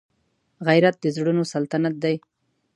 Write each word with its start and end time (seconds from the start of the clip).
غیرت 0.67 0.95
د 1.01 1.05
زړونو 1.15 1.43
سلطنت 1.53 1.95
دی 2.03 2.15